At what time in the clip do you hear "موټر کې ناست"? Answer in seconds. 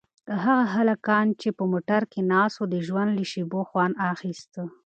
1.71-2.55